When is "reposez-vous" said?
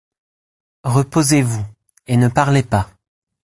0.83-1.63